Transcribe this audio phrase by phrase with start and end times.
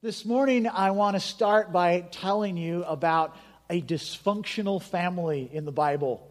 [0.00, 3.36] This morning, I want to start by telling you about
[3.68, 6.24] a dysfunctional family in the Bible,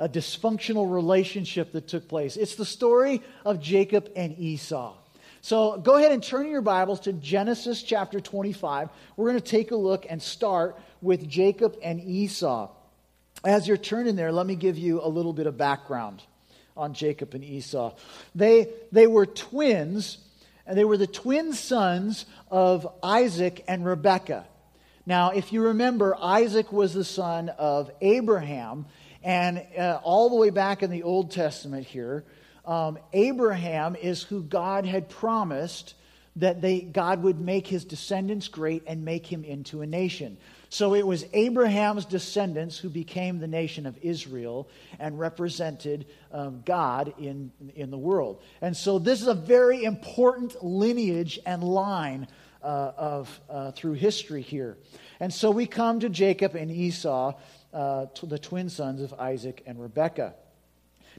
[0.00, 2.36] a dysfunctional relationship that took place.
[2.36, 4.96] It's the story of Jacob and Esau.
[5.40, 8.88] So go ahead and turn your Bibles to Genesis chapter 25.
[9.16, 12.70] We're going to take a look and start with Jacob and Esau.
[13.44, 16.24] As you're turning there, let me give you a little bit of background
[16.76, 17.94] on Jacob and Esau.
[18.34, 20.18] They, they were twins
[20.66, 24.46] and they were the twin sons of Isaac and Rebekah.
[25.04, 28.86] Now, if you remember, Isaac was the son of Abraham,
[29.22, 32.24] and uh, all the way back in the Old Testament here,
[32.64, 35.94] um, Abraham is who God had promised
[36.36, 40.38] that they, God would make his descendants great and make him into a nation.
[40.72, 47.12] So it was Abraham's descendants who became the nation of Israel and represented um, God
[47.18, 48.40] in, in the world.
[48.62, 52.26] And so this is a very important lineage and line
[52.62, 54.78] uh, of, uh, through history here.
[55.20, 57.34] And so we come to Jacob and Esau,
[57.74, 60.32] uh, the twin sons of Isaac and Rebekah.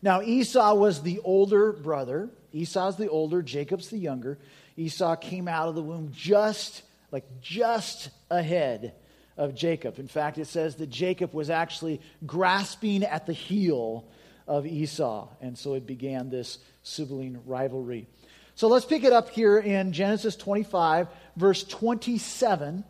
[0.01, 2.31] Now, Esau was the older brother.
[2.53, 4.39] Esau's the older, Jacob's the younger.
[4.77, 8.95] Esau came out of the womb just, like, just ahead
[9.37, 9.99] of Jacob.
[9.99, 14.05] In fact, it says that Jacob was actually grasping at the heel
[14.47, 15.27] of Esau.
[15.41, 18.07] And so it began this sibling rivalry.
[18.55, 22.83] So let's pick it up here in Genesis 25, verse 27,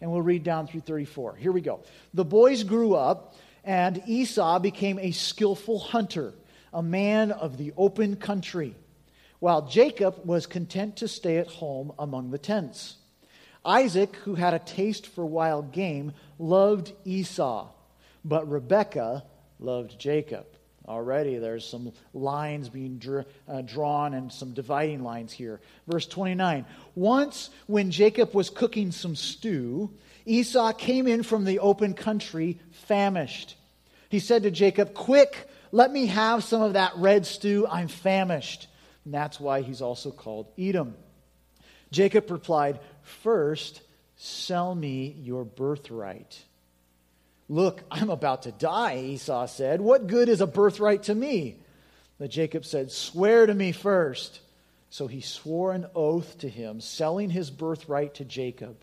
[0.00, 1.34] and we'll read down through 34.
[1.36, 1.80] Here we go.
[2.14, 6.34] The boys grew up, and Esau became a skillful hunter,
[6.72, 8.76] a man of the open country,
[9.40, 12.97] while Jacob was content to stay at home among the tents.
[13.68, 17.68] Isaac, who had a taste for wild game, loved Esau,
[18.24, 19.24] but Rebekah
[19.60, 20.46] loved Jacob.
[20.88, 25.60] Already there's some lines being dr- uh, drawn and some dividing lines here.
[25.86, 29.90] Verse 29 Once, when Jacob was cooking some stew,
[30.24, 33.54] Esau came in from the open country famished.
[34.08, 37.66] He said to Jacob, Quick, let me have some of that red stew.
[37.70, 38.66] I'm famished.
[39.04, 40.94] And that's why he's also called Edom.
[41.90, 43.80] Jacob replied, First,
[44.16, 46.42] sell me your birthright.
[47.48, 49.80] Look, I'm about to die, Esau said.
[49.80, 51.56] What good is a birthright to me?
[52.18, 54.40] But Jacob said, Swear to me first.
[54.90, 58.76] So he swore an oath to him, selling his birthright to Jacob.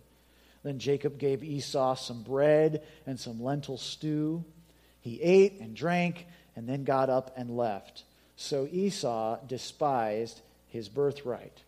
[0.63, 4.43] Then Jacob gave Esau some bread and some lentil stew.
[5.01, 6.25] He ate and drank
[6.55, 8.03] and then got up and left.
[8.35, 11.61] So Esau despised his birthright.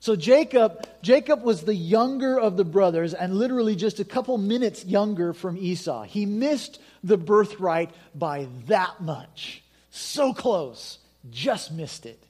[0.00, 4.84] So Jacob, Jacob was the younger of the brothers and literally just a couple minutes
[4.84, 6.04] younger from Esau.
[6.04, 9.62] He missed the birthright by that much.
[9.90, 10.98] So close,
[11.30, 12.22] just missed it.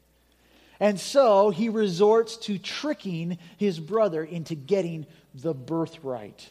[0.80, 6.50] And so he resorts to tricking his brother into getting the birthright.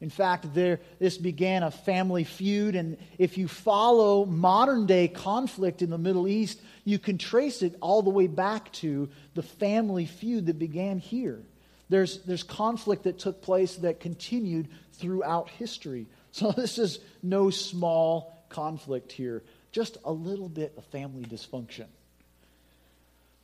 [0.00, 5.82] In fact, there, this began a family feud, and if you follow modern day conflict
[5.82, 10.06] in the Middle East, you can trace it all the way back to the family
[10.06, 11.42] feud that began here.
[11.90, 16.06] There's, there's conflict that took place that continued throughout history.
[16.32, 21.86] So this is no small conflict here, just a little bit of family dysfunction.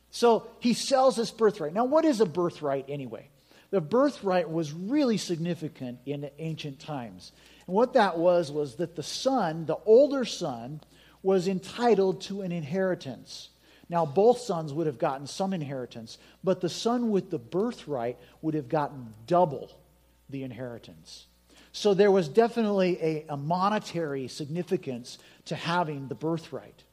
[0.09, 1.73] So he sells his birthright.
[1.73, 3.27] Now, what is a birthright anyway?
[3.69, 7.31] The birthright was really significant in ancient times.
[7.65, 10.81] And what that was was that the son, the older son,
[11.21, 13.49] was entitled to an inheritance.
[13.89, 18.53] Now, both sons would have gotten some inheritance, but the son with the birthright would
[18.53, 19.71] have gotten double
[20.29, 21.25] the inheritance.
[21.71, 26.83] So there was definitely a, a monetary significance to having the birthright.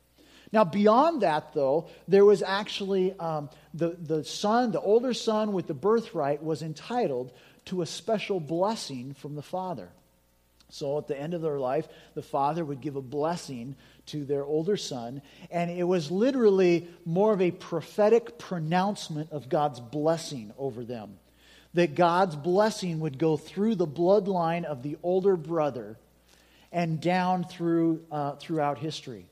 [0.55, 5.67] Now, beyond that, though, there was actually um, the, the son, the older son with
[5.67, 7.33] the birthright, was entitled
[7.65, 9.89] to a special blessing from the father.
[10.71, 13.75] So at the end of their life, the father would give a blessing
[14.07, 19.81] to their older son, and it was literally more of a prophetic pronouncement of God's
[19.81, 21.19] blessing over them.
[21.75, 25.97] That God's blessing would go through the bloodline of the older brother
[26.71, 29.27] and down through, uh, throughout history.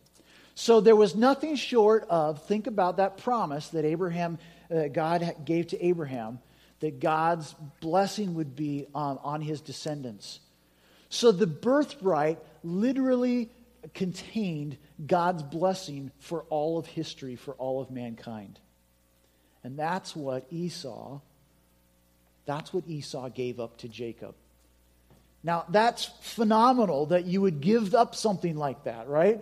[0.54, 4.38] So there was nothing short of, think about that promise that Abraham,
[4.70, 6.38] uh, God gave to Abraham,
[6.80, 10.40] that God's blessing would be on, on his descendants.
[11.08, 13.50] So the birthright literally
[13.94, 14.76] contained
[15.06, 18.58] God's blessing for all of history, for all of mankind.
[19.64, 21.20] And that's what Esau,
[22.46, 24.34] that's what Esau gave up to Jacob.
[25.44, 29.40] Now, that's phenomenal that you would give up something like that, right?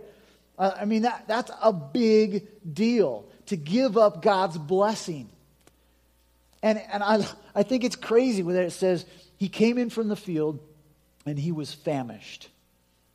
[0.60, 5.30] Uh, I mean, that, that's a big deal to give up God's blessing.
[6.62, 9.06] And, and I, I think it's crazy when it says,
[9.38, 10.60] he came in from the field
[11.24, 12.50] and he was famished.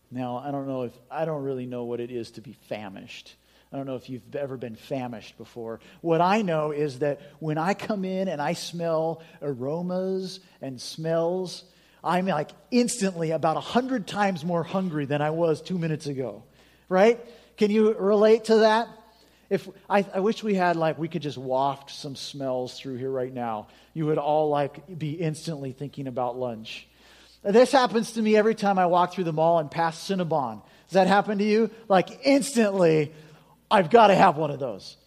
[0.09, 3.35] Now, I don't know if, I don't really know what it is to be famished.
[3.71, 5.81] I don't know if you've ever been famished before.
[6.01, 11.63] What I know is that when I come in and I smell aromas and smells,
[12.03, 16.43] I'm like instantly about a hundred times more hungry than I was two minutes ago.
[16.89, 17.19] Right?
[17.57, 18.87] Can you relate to that?
[19.49, 23.11] If I, I wish we had like we could just waft some smells through here
[23.11, 23.67] right now.
[23.93, 26.87] You would all like be instantly thinking about lunch.
[27.43, 30.63] This happens to me every time I walk through the mall and pass Cinnabon.
[30.87, 31.69] Does that happen to you?
[31.87, 33.13] Like instantly,
[33.69, 34.97] I've got to have one of those.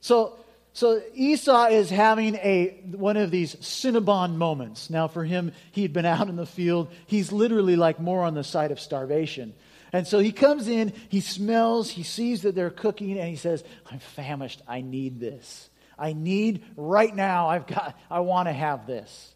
[0.00, 0.36] So,
[0.72, 4.90] so Esau is having a one of these Cinnabon moments.
[4.90, 6.88] Now, for him, he'd been out in the field.
[7.06, 9.54] He's literally like more on the side of starvation.
[9.94, 13.62] And so he comes in, he smells, he sees that they're cooking, and he says,
[13.88, 14.60] I'm famished.
[14.66, 15.70] I need this.
[15.96, 19.32] I need right now, I've got, I want to have this.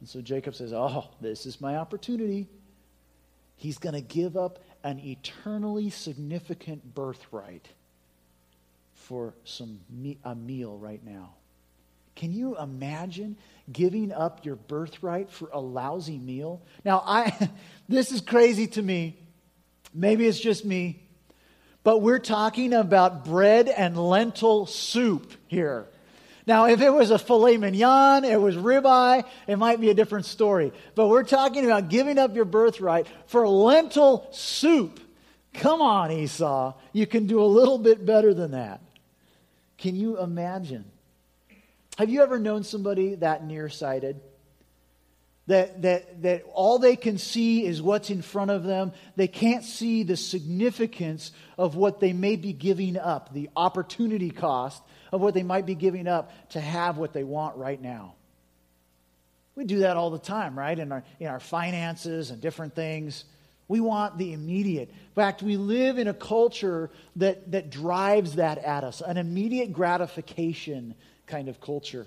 [0.00, 2.48] And so Jacob says, Oh, this is my opportunity.
[3.54, 7.68] He's going to give up an eternally significant birthright
[8.94, 9.78] for some
[10.24, 11.34] a meal right now.
[12.16, 13.36] Can you imagine
[13.72, 16.62] giving up your birthright for a lousy meal?
[16.84, 17.48] Now, I
[17.88, 19.20] this is crazy to me.
[19.94, 21.02] Maybe it's just me.
[21.84, 25.86] But we're talking about bread and lentil soup here.
[26.46, 30.26] Now, if it was a filet mignon, it was ribeye, it might be a different
[30.26, 30.72] story.
[30.94, 35.00] But we're talking about giving up your birthright for lentil soup.
[35.54, 36.74] Come on, Esau.
[36.92, 38.80] You can do a little bit better than that.
[39.78, 40.84] Can you imagine?
[41.98, 44.20] Have you ever known somebody that nearsighted?
[45.48, 48.92] That, that, that all they can see is what's in front of them.
[49.16, 54.80] They can't see the significance of what they may be giving up, the opportunity cost
[55.10, 58.14] of what they might be giving up to have what they want right now.
[59.54, 60.78] We do that all the time, right?
[60.78, 63.24] In our, in our finances and different things.
[63.68, 64.88] We want the immediate.
[64.90, 69.72] In fact, we live in a culture that, that drives that at us an immediate
[69.72, 70.94] gratification
[71.26, 72.06] kind of culture.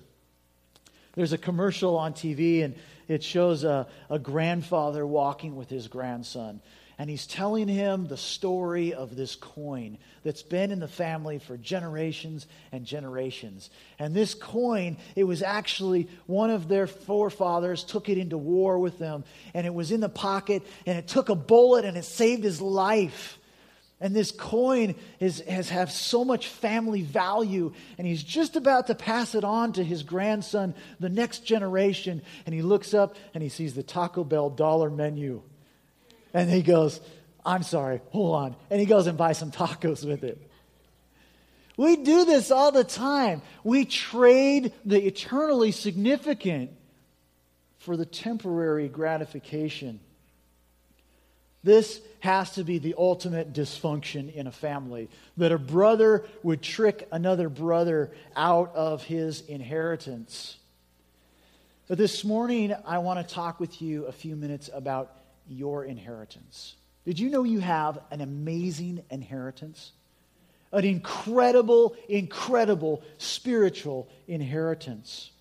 [1.15, 2.75] There's a commercial on TV, and
[3.07, 6.61] it shows a, a grandfather walking with his grandson
[6.97, 11.57] and he's telling him the story of this coin that's been in the family for
[11.57, 13.69] generations and generations.
[13.99, 18.97] And this coin, it was actually one of their forefathers took it into war with
[18.97, 22.43] them, and it was in the pocket, and it took a bullet, and it saved
[22.43, 23.37] his life.
[24.01, 28.95] And this coin is, has have so much family value, and he's just about to
[28.95, 32.21] pass it on to his grandson, the next generation.
[32.45, 35.41] And he looks up and he sees the Taco Bell dollar menu.
[36.33, 36.99] And he goes,
[37.45, 38.55] I'm sorry, hold on.
[38.69, 40.41] And he goes and buys some tacos with it.
[41.77, 43.41] We do this all the time.
[43.63, 46.71] We trade the eternally significant
[47.77, 49.99] for the temporary gratification.
[51.65, 57.07] This has to be the ultimate dysfunction in a family that a brother would trick
[57.11, 60.57] another brother out of his inheritance.
[61.87, 65.11] But this morning, I want to talk with you a few minutes about
[65.49, 66.75] your inheritance.
[67.03, 69.91] Did you know you have an amazing inheritance?
[70.71, 75.31] An incredible, incredible spiritual inheritance.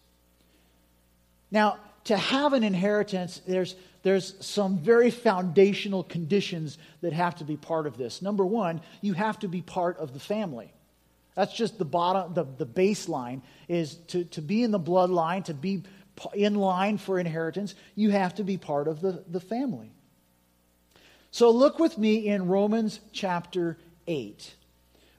[1.50, 7.56] Now, to have an inheritance, there's, there's some very foundational conditions that have to be
[7.56, 8.22] part of this.
[8.22, 10.72] Number one, you have to be part of the family.
[11.34, 15.54] That's just the bottom, the, the baseline is to, to be in the bloodline, to
[15.54, 15.82] be
[16.34, 19.90] in line for inheritance, you have to be part of the, the family.
[21.30, 24.54] So look with me in Romans chapter 8,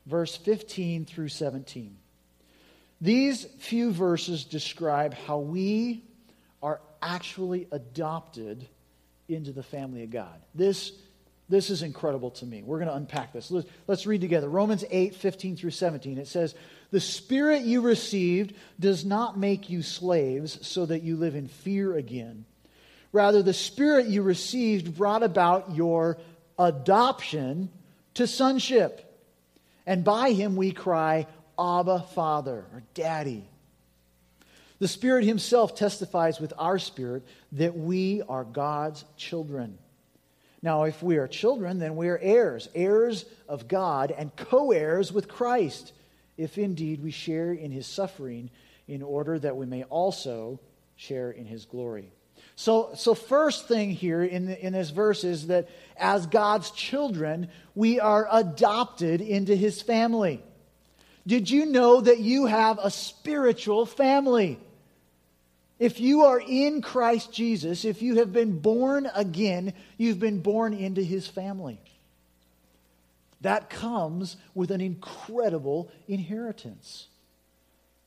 [0.05, 1.97] verse 15 through 17.
[3.01, 6.05] These few verses describe how we
[6.63, 8.67] are actually adopted
[9.27, 10.41] into the family of God.
[10.53, 10.91] This,
[11.49, 12.63] this is incredible to me.
[12.63, 13.51] We're going to unpack this.
[13.51, 14.49] Let's, let's read together.
[14.49, 16.17] Romans 8, 15 through 17.
[16.17, 16.55] It says,
[16.91, 21.95] The Spirit you received does not make you slaves so that you live in fear
[21.95, 22.45] again.
[23.11, 26.17] Rather, the Spirit you received brought about your
[26.59, 27.69] adoption
[28.15, 29.01] to sonship.
[29.85, 31.27] And by him we cry,
[31.59, 33.47] Abba, Father, or Daddy.
[34.85, 37.23] The Spirit Himself testifies with our spirit
[37.53, 39.79] that we are God's children.
[40.61, 45.11] Now, if we are children, then we are heirs, heirs of God, and co heirs
[45.11, 45.91] with Christ,
[46.37, 48.51] if indeed we share in His suffering,
[48.87, 50.59] in order that we may also
[50.95, 52.11] share in His glory.
[52.55, 57.49] So, so first thing here in, the, in this verse is that as God's children,
[57.73, 60.43] we are adopted into his family.
[61.25, 64.59] Did you know that you have a spiritual family?
[65.77, 70.73] If you are in Christ Jesus, if you have been born again, you've been born
[70.73, 71.79] into his family.
[73.41, 77.07] That comes with an incredible inheritance.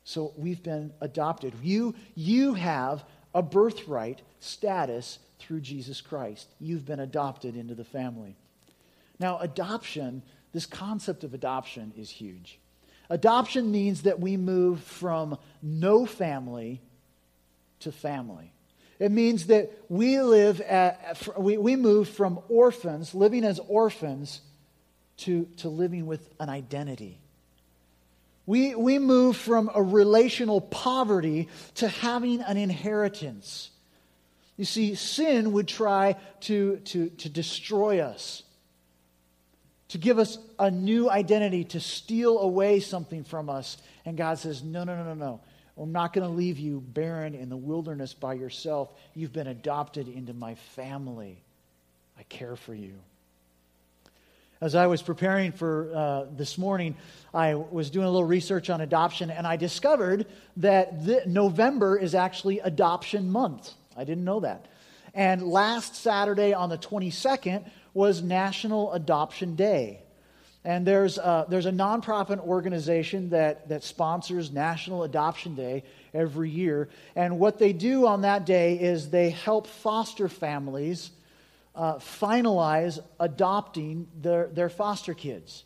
[0.04, 1.52] So we've been adopted.
[1.62, 6.48] You, you have a birthright status through Jesus Christ.
[6.58, 8.34] You've been adopted into the family.
[9.20, 10.22] Now, adoption,
[10.52, 12.58] this concept of adoption is huge.
[13.10, 16.80] Adoption means that we move from no family
[17.80, 18.52] to family.
[18.98, 24.40] It means that we live at, we, we move from orphans, living as orphans,
[25.18, 27.20] to, to living with an identity.
[28.46, 33.70] We, we move from a relational poverty to having an inheritance.
[34.56, 38.42] You see, sin would try to, to, to destroy us,
[39.88, 43.76] to give us a new identity, to steal away something from us.
[44.04, 45.40] And God says, No, no, no, no, no.
[45.80, 48.92] I'm not going to leave you barren in the wilderness by yourself.
[49.14, 51.40] You've been adopted into my family.
[52.18, 52.94] I care for you.
[54.60, 56.96] As I was preparing for uh, this morning,
[57.32, 62.58] I was doing a little research on adoption, and I discovered that November is actually
[62.58, 63.70] adoption month.
[63.96, 64.66] I didn't know that.
[65.14, 70.02] And last Saturday on the 22nd was National Adoption Day.
[70.64, 76.88] And there's a, there's a nonprofit organization that, that sponsors National Adoption Day every year.
[77.14, 81.10] And what they do on that day is they help foster families
[81.74, 85.64] uh, finalize adopting their, their foster kids.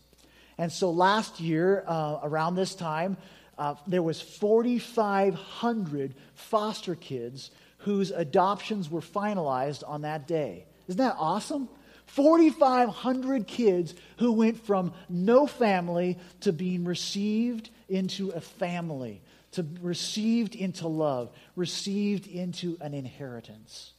[0.58, 3.16] And so last year, uh, around this time,
[3.58, 10.66] uh, there was 4,500 foster kids whose adoptions were finalized on that day.
[10.86, 11.68] Isn't that awesome?
[12.12, 20.54] 4,500 kids who went from no family to being received into a family, to received
[20.54, 23.92] into love, received into an inheritance.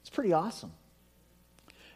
[0.00, 0.72] It's pretty awesome.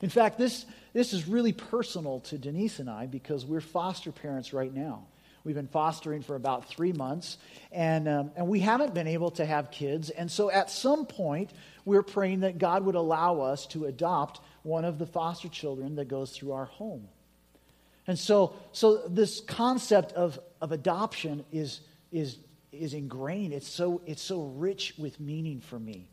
[0.02, 4.52] In fact, this, this is really personal to Denise and I because we're foster parents
[4.52, 5.06] right now.
[5.44, 7.38] We've been fostering for about three months,
[7.72, 10.10] and, um, and we haven't been able to have kids.
[10.10, 11.52] And so at some point,
[11.84, 16.08] we're praying that God would allow us to adopt one of the foster children that
[16.08, 17.08] goes through our home.
[18.06, 22.38] And so, so this concept of, of adoption is, is,
[22.72, 23.52] is ingrained.
[23.52, 26.08] It's so, it's so rich with meaning for me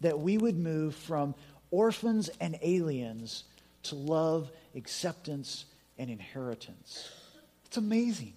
[0.00, 1.34] that we would move from
[1.70, 3.44] orphans and aliens
[3.84, 5.64] to love, acceptance,
[5.98, 7.08] and inheritance.
[7.66, 8.34] It's amazing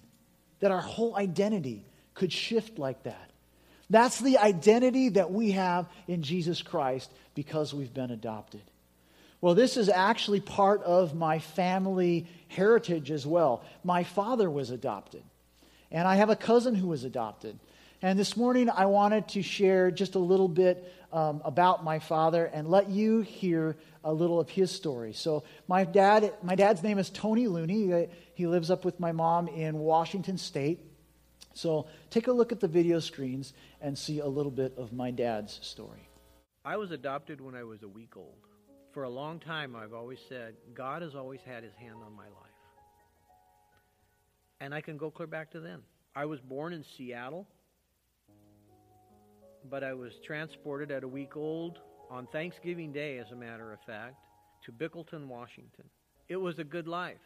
[0.60, 1.84] that our whole identity
[2.14, 3.30] could shift like that.
[3.90, 8.62] That's the identity that we have in Jesus Christ because we've been adopted.
[9.40, 13.64] Well, this is actually part of my family heritage as well.
[13.84, 15.22] My father was adopted,
[15.90, 17.58] and I have a cousin who was adopted.
[18.02, 22.46] And this morning, I wanted to share just a little bit um, about my father
[22.46, 25.12] and let you hear a little of his story.
[25.12, 28.08] So, my dad, my dad's name is Tony Looney.
[28.34, 30.80] He lives up with my mom in Washington State.
[31.54, 35.10] So, take a look at the video screens and see a little bit of my
[35.10, 36.08] dad's story.
[36.64, 38.46] I was adopted when I was a week old
[38.96, 42.24] for a long time, I've always said, God has always had his hand on my
[42.24, 42.56] life.
[44.58, 45.80] And I can go clear back to then.
[46.14, 47.46] I was born in Seattle,
[49.68, 53.80] but I was transported at a week old on Thanksgiving Day, as a matter of
[53.86, 54.14] fact,
[54.64, 55.84] to Bickleton, Washington.
[56.30, 57.18] It was a good life.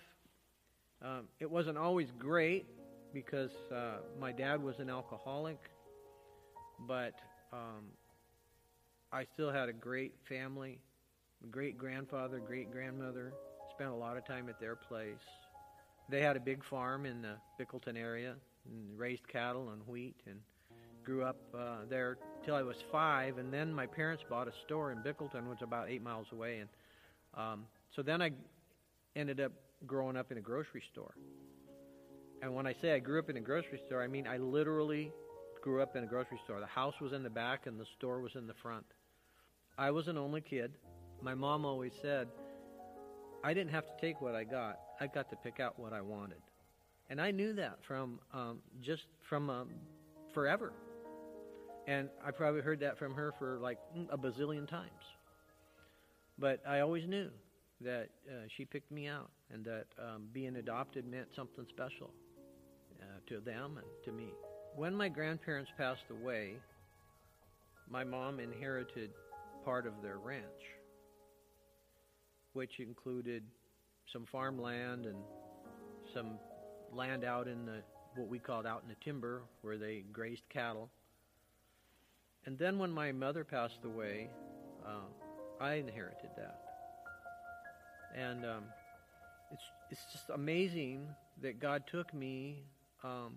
[1.00, 2.66] Um, it wasn't always great
[3.14, 5.60] because uh, my dad was an alcoholic,
[6.88, 7.14] but
[7.52, 7.92] um,
[9.12, 10.80] I still had a great family
[11.50, 13.32] great grandfather, great grandmother.
[13.74, 15.14] Spent a lot of time at their place.
[16.08, 18.34] They had a big farm in the Bickleton area
[18.66, 20.36] and raised cattle and wheat and
[21.04, 23.38] grew up uh, there till I was five.
[23.38, 26.58] And then my parents bought a store in Bickleton, which was about eight miles away.
[26.58, 26.68] And
[27.34, 28.30] um, so then I
[29.16, 29.52] ended up
[29.86, 31.14] growing up in a grocery store.
[32.42, 35.12] And when I say I grew up in a grocery store, I mean I literally
[35.62, 36.60] grew up in a grocery store.
[36.60, 38.86] The house was in the back and the store was in the front.
[39.78, 40.72] I was an only kid
[41.22, 42.28] my mom always said,
[43.42, 44.78] I didn't have to take what I got.
[45.00, 46.40] I got to pick out what I wanted.
[47.08, 49.68] And I knew that from um, just from um,
[50.32, 50.72] forever.
[51.86, 53.78] And I probably heard that from her for like
[54.10, 54.90] a bazillion times.
[56.38, 57.30] But I always knew
[57.80, 62.10] that uh, she picked me out and that um, being adopted meant something special
[63.00, 64.28] uh, to them and to me.
[64.76, 66.54] When my grandparents passed away,
[67.88, 69.10] my mom inherited
[69.64, 70.44] part of their ranch
[72.52, 73.42] which included
[74.12, 75.16] some farmland and
[76.12, 76.38] some
[76.92, 77.82] land out in the
[78.16, 80.90] what we called out in the timber where they grazed cattle.
[82.44, 84.28] And then when my mother passed away,
[84.84, 85.06] uh,
[85.60, 86.60] I inherited that.
[88.16, 88.64] And um,
[89.52, 91.06] it's, it's just amazing
[91.42, 92.64] that God took me
[93.04, 93.36] um,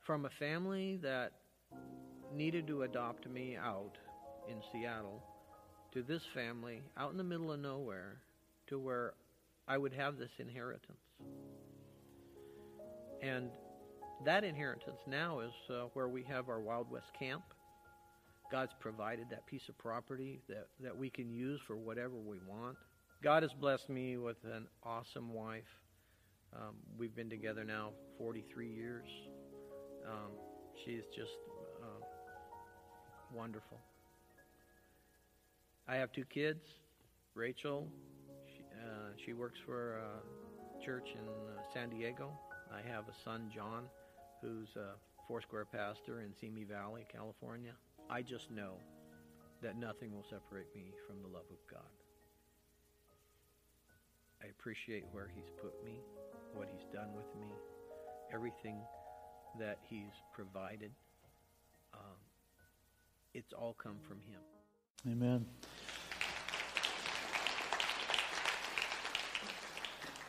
[0.00, 1.32] from a family that
[2.34, 3.98] needed to adopt me out
[4.48, 5.22] in Seattle
[5.92, 8.18] to this family out in the middle of nowhere
[8.68, 9.14] to where
[9.68, 10.98] I would have this inheritance.
[13.22, 13.50] And
[14.24, 17.42] that inheritance now is uh, where we have our Wild West camp.
[18.50, 22.76] God's provided that piece of property that, that we can use for whatever we want.
[23.22, 25.62] God has blessed me with an awesome wife.
[26.54, 29.08] Um, we've been together now 43 years.
[30.06, 30.32] Um,
[30.84, 31.30] she's just
[31.82, 32.04] uh,
[33.32, 33.78] wonderful.
[35.88, 36.64] I have two kids.
[37.34, 37.88] Rachel,
[38.46, 42.38] she, uh, she works for a church in uh, San Diego.
[42.72, 43.84] I have a son, Jon,
[44.40, 44.94] who's a
[45.26, 47.72] Foursquare pastor in Simi Valley, California.
[48.10, 48.74] I just know
[49.62, 51.90] that nothing will separate me from the love of God.
[54.42, 56.00] I appreciate where He's put me,
[56.54, 57.48] what He's done with me,
[58.32, 58.76] everything
[59.58, 60.90] that He's provided.
[61.94, 62.18] Um,
[63.34, 64.40] it's all come from Him.
[65.04, 65.44] Amen.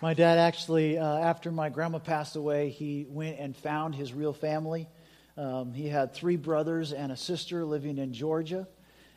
[0.02, 4.34] My dad actually, uh, after my grandma passed away, he went and found his real
[4.34, 4.90] family.
[5.38, 8.68] Um, he had three brothers and a sister living in Georgia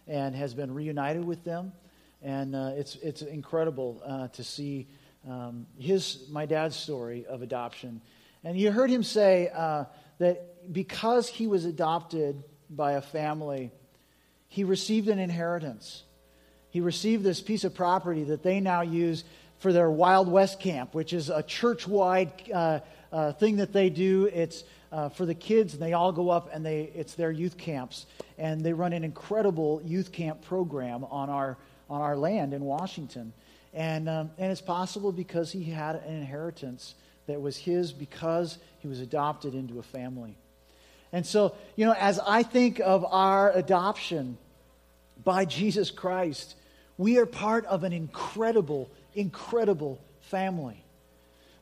[0.06, 1.72] and has been reunited with them.
[2.20, 4.88] And uh, it's, it's incredible uh, to see
[5.26, 8.02] um, his, my dad's story of adoption.
[8.44, 9.86] And you heard him say uh,
[10.18, 13.72] that because he was adopted by a family,
[14.48, 16.02] he received an inheritance.
[16.70, 19.24] He received this piece of property that they now use
[19.58, 22.80] for their Wild West camp, which is a church wide uh,
[23.12, 24.26] uh, thing that they do.
[24.32, 27.56] It's uh, for the kids, and they all go up and they, it's their youth
[27.56, 28.06] camps.
[28.38, 31.56] And they run an incredible youth camp program on our,
[31.88, 33.32] on our land in Washington.
[33.72, 36.94] And, um, and it's possible because he had an inheritance
[37.26, 40.36] that was his because he was adopted into a family.
[41.12, 44.38] And so, you know, as I think of our adoption
[45.22, 46.54] by Jesus Christ,
[46.98, 50.82] we are part of an incredible, incredible family.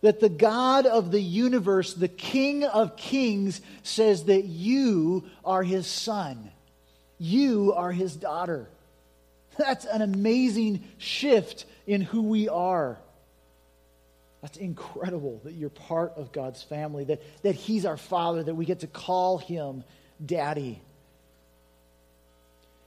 [0.03, 5.87] That the God of the universe, the King of kings, says that you are his
[5.87, 6.51] son.
[7.19, 8.69] You are his daughter.
[9.57, 12.99] That's an amazing shift in who we are.
[14.45, 18.67] That's incredible that you're part of God's family, that, that He's our Father, that we
[18.67, 19.85] get to call Him
[20.25, 20.83] Daddy.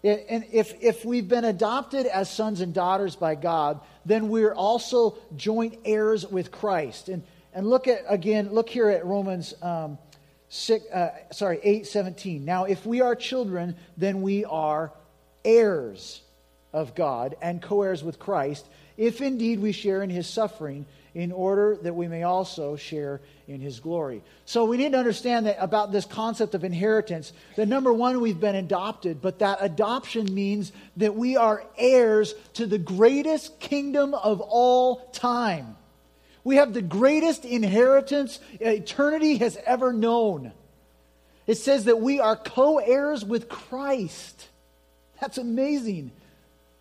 [0.04, 5.18] And if, if we've been adopted as sons and daughters by God, then we're also
[5.36, 7.10] joint heirs with Christ.
[7.10, 9.98] And, and look at, again, look here at Romans um,
[10.50, 12.46] 6, uh, sorry, 8 17.
[12.46, 14.94] Now, if we are children, then we are
[15.44, 16.22] heirs
[16.74, 20.86] of God and co heirs with Christ, if indeed we share in his suffering
[21.18, 24.22] in order that we may also share in his glory.
[24.46, 27.34] So we need to understand that about this concept of inheritance.
[27.56, 32.68] That number one, we've been adopted, but that adoption means that we are heirs to
[32.68, 35.76] the greatest kingdom of all time.
[36.44, 40.52] We have the greatest inheritance eternity has ever known.
[41.48, 44.50] It says that we are co heirs with Christ.
[45.20, 46.12] That's amazing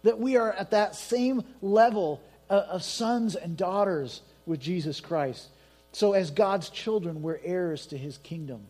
[0.02, 5.48] that we are at that same level of sons and daughters with Jesus Christ.
[5.92, 8.60] So, as God's children, we're heirs to his kingdom.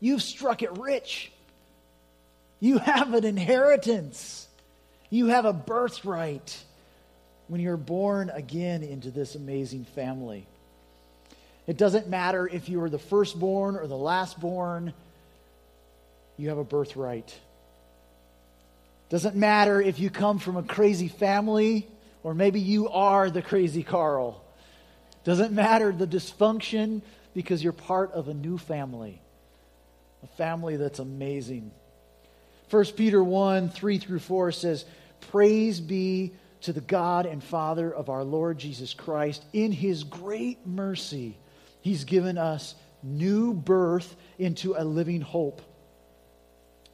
[0.00, 1.30] You've struck it rich.
[2.58, 4.48] You have an inheritance.
[5.10, 6.56] You have a birthright
[7.48, 10.46] when you're born again into this amazing family.
[11.66, 14.92] It doesn't matter if you are the firstborn or the lastborn,
[16.38, 17.38] you have a birthright.
[19.10, 21.86] Doesn't matter if you come from a crazy family
[22.22, 24.42] or maybe you are the crazy Carl.
[25.24, 27.02] Doesn't matter the dysfunction
[27.34, 29.20] because you're part of a new family,
[30.22, 31.70] a family that's amazing.
[32.70, 34.84] 1 Peter 1 3 through 4 says,
[35.30, 36.32] Praise be
[36.62, 39.44] to the God and Father of our Lord Jesus Christ.
[39.52, 41.36] In his great mercy,
[41.80, 45.60] he's given us new birth into a living hope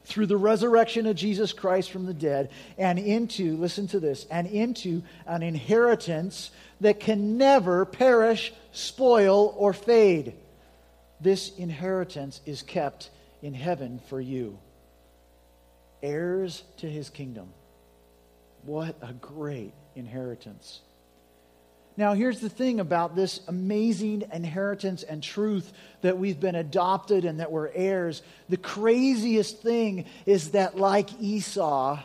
[0.09, 4.47] through the resurrection of Jesus Christ from the dead and into, listen to this, and
[4.47, 10.33] into an inheritance that can never perish, spoil, or fade.
[11.21, 14.57] This inheritance is kept in heaven for you.
[16.01, 17.49] Heirs to his kingdom.
[18.63, 20.81] What a great inheritance.
[21.99, 27.41] Now, here's the thing about this amazing inheritance and truth that we've been adopted and
[27.41, 28.21] that we're heirs.
[28.47, 32.01] The craziest thing is that, like Esau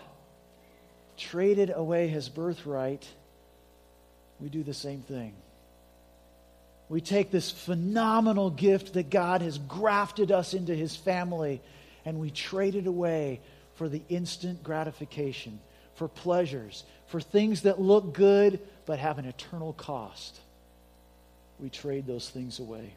[1.16, 3.06] traded away his birthright,
[4.40, 5.32] we do the same thing.
[6.88, 11.62] We take this phenomenal gift that God has grafted us into his family
[12.04, 13.40] and we trade it away
[13.76, 15.60] for the instant gratification,
[15.94, 16.82] for pleasures,
[17.14, 20.36] for things that look good but have an eternal cost.
[21.60, 22.92] We trade those things away.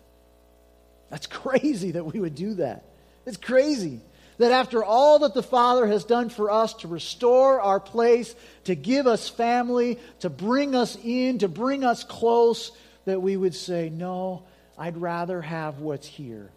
[1.12, 2.84] That's crazy that we would do that.
[3.27, 3.99] It's crazy
[4.39, 8.73] that after all that the Father has done for us to restore our place, to
[8.73, 12.71] give us family, to bring us in, to bring us close,
[13.06, 14.41] that we would say, No,
[14.80, 16.49] I'd rather have what's here.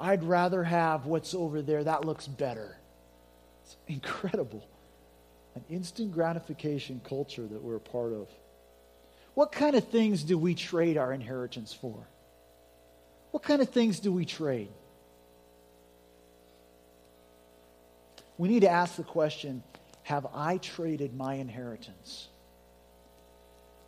[0.00, 1.84] I'd rather have what's over there.
[1.84, 2.78] That looks better.
[3.66, 4.66] It's incredible.
[5.58, 8.28] An instant gratification culture that we're a part of.
[9.34, 12.06] What kind of things do we trade our inheritance for?
[13.32, 14.68] What kind of things do we trade?
[18.36, 19.64] We need to ask the question
[20.04, 22.28] Have I traded my inheritance?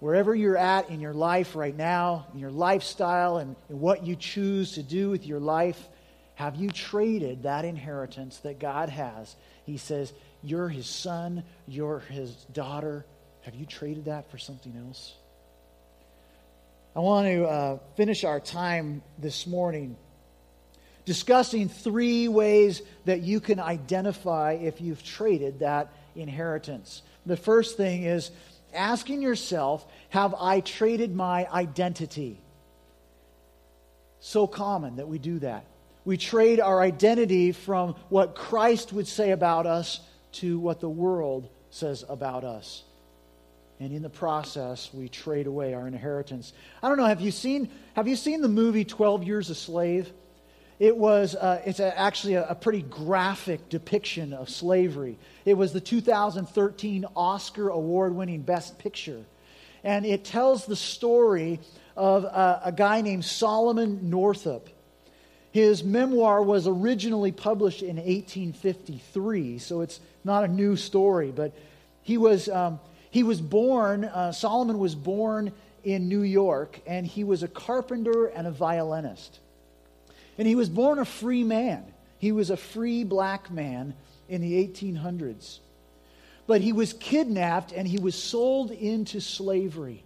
[0.00, 4.16] Wherever you're at in your life right now, in your lifestyle, and in what you
[4.16, 5.80] choose to do with your life,
[6.34, 9.36] have you traded that inheritance that God has?
[9.66, 13.04] He says, You're his son, you're his daughter.
[13.42, 15.14] Have you traded that for something else?
[16.94, 19.96] I want to uh, finish our time this morning
[21.04, 27.02] discussing three ways that you can identify if you've traded that inheritance.
[27.26, 28.30] The first thing is
[28.72, 32.40] asking yourself, Have I traded my identity?
[34.20, 35.64] So common that we do that.
[36.04, 40.00] We trade our identity from what Christ would say about us
[40.32, 42.84] to what the world says about us.
[43.78, 46.52] And in the process, we trade away our inheritance.
[46.82, 50.10] I don't know, have you seen, have you seen the movie 12 Years a Slave?
[50.78, 55.18] It was, uh, it's a, actually a, a pretty graphic depiction of slavery.
[55.44, 59.24] It was the 2013 Oscar award winning Best Picture.
[59.82, 61.60] And it tells the story
[61.96, 64.68] of a, a guy named Solomon Northup
[65.52, 71.52] his memoir was originally published in 1853, so it's not a new story, but
[72.02, 72.80] he was, um,
[73.10, 75.52] he was born, uh, Solomon was born
[75.84, 79.38] in New York, and he was a carpenter and a violinist.
[80.38, 81.84] And he was born a free man.
[82.18, 83.94] He was a free black man
[84.28, 85.58] in the 1800s.
[86.46, 90.02] But he was kidnapped and he was sold into slavery.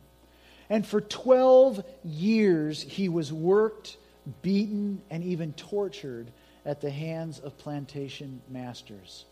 [0.69, 3.97] And for 12 years, he was worked
[4.43, 6.31] beaten, and even tortured
[6.65, 9.25] at the hands of plantation masters.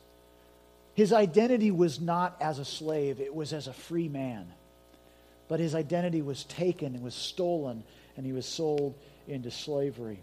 [0.95, 4.47] His identity was not as a slave, it was as a free man.
[5.49, 7.83] But his identity was taken and was stolen,
[8.17, 8.95] and he was sold
[9.27, 10.21] into slavery.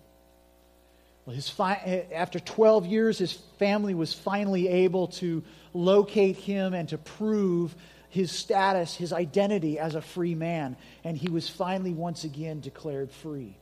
[1.26, 6.90] Well, his fi- after 12 years, his family was finally able to locate him and
[6.90, 7.76] to prove
[8.10, 13.12] his status, his identity as a free man, and he was finally once again declared
[13.12, 13.56] free.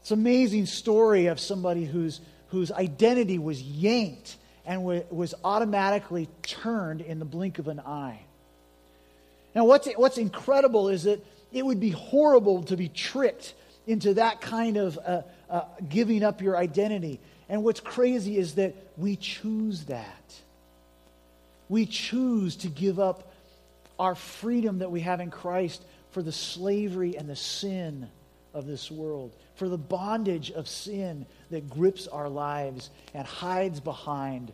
[0.00, 4.36] It's an amazing story of somebody whose, whose identity was yanked
[4.68, 8.20] and was automatically turned in the blink of an eye.
[9.54, 13.54] Now, what's, what's incredible is that it would be horrible to be tricked
[13.86, 17.18] into that kind of uh, uh, giving up your identity.
[17.48, 20.34] And what's crazy is that we choose that.
[21.70, 23.32] We choose to give up
[23.98, 28.06] our freedom that we have in Christ for the slavery and the sin
[28.52, 34.52] of this world for the bondage of sin that grips our lives and hides behind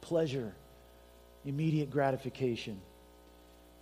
[0.00, 0.54] pleasure,
[1.44, 2.80] immediate gratification.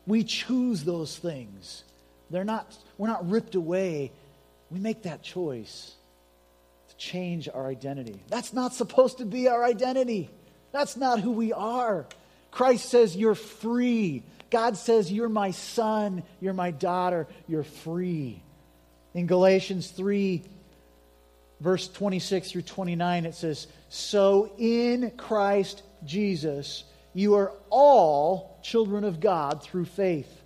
[0.06, 1.84] We choose those things.
[2.30, 4.10] They're not, we're not ripped away.
[4.70, 5.94] We make that choice
[6.88, 8.22] to change our identity.
[8.28, 10.30] That's not supposed to be our identity.
[10.72, 12.06] That's not who we are.
[12.50, 14.22] Christ says, You're free.
[14.48, 16.22] God says, You're my son.
[16.40, 17.26] You're my daughter.
[17.48, 18.42] You're free.
[19.14, 20.42] In Galatians 3,
[21.60, 29.20] verse 26 through 29, it says, So in Christ Jesus, you are all children of
[29.20, 30.40] God through faith.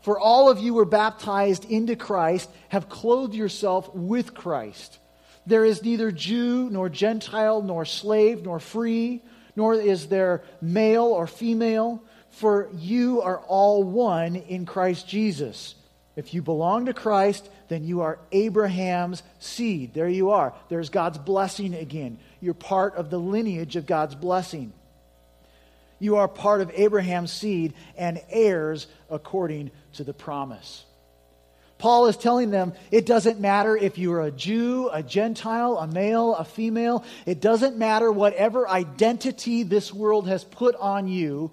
[0.00, 4.98] For all of you were baptized into Christ, have clothed yourself with Christ.
[5.46, 9.22] There is neither Jew nor Gentile, nor slave nor free,
[9.54, 15.74] nor is there male or female, for you are all one in Christ Jesus.
[16.16, 19.92] If you belong to Christ, then you are Abraham's seed.
[19.92, 20.54] There you are.
[20.70, 22.18] There's God's blessing again.
[22.40, 24.72] You're part of the lineage of God's blessing.
[25.98, 30.84] You are part of Abraham's seed and heirs according to the promise.
[31.78, 36.34] Paul is telling them it doesn't matter if you're a Jew, a Gentile, a male,
[36.34, 37.04] a female.
[37.26, 41.50] It doesn't matter whatever identity this world has put on you,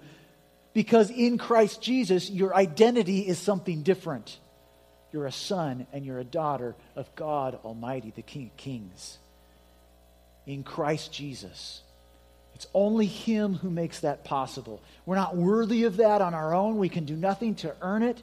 [0.72, 4.38] because in Christ Jesus, your identity is something different.
[5.14, 9.18] You're a son and you're a daughter of God Almighty, the King of Kings.
[10.44, 11.82] In Christ Jesus.
[12.56, 14.82] It's only Him who makes that possible.
[15.06, 16.78] We're not worthy of that on our own.
[16.78, 18.20] We can do nothing to earn it.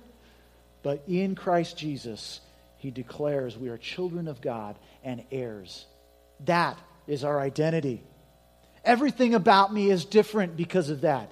[0.84, 2.42] But in Christ Jesus,
[2.80, 5.86] He declares we are children of God and heirs.
[6.42, 6.78] That
[7.08, 8.04] is our identity.
[8.84, 11.32] Everything about me is different because of that.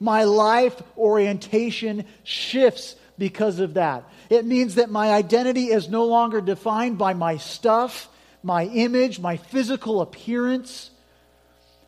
[0.00, 4.04] My life orientation shifts because of that.
[4.30, 8.08] It means that my identity is no longer defined by my stuff,
[8.42, 10.90] my image, my physical appearance.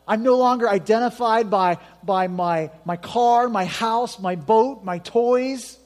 [0.07, 5.79] I'm no longer identified by, by my, my car, my house, my boat, my toys,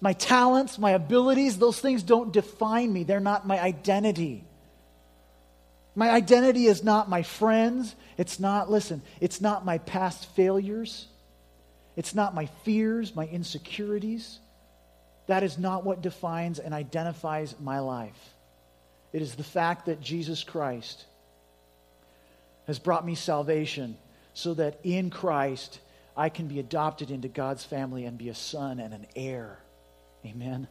[0.00, 1.58] my talents, my abilities.
[1.58, 4.44] Those things don't define me, they're not my identity.
[5.94, 7.96] My identity is not my friends.
[8.18, 11.06] It's not, listen, it's not my past failures.
[11.96, 14.38] It's not my fears, my insecurities.
[15.26, 18.34] That is not what defines and identifies my life.
[19.12, 21.04] It is the fact that Jesus Christ
[22.66, 23.96] has brought me salvation
[24.34, 25.80] so that in Christ
[26.16, 29.58] I can be adopted into God's family and be a son and an heir.
[30.24, 30.66] Amen.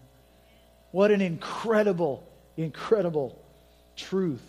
[0.91, 3.41] What an incredible, incredible
[3.95, 4.43] truth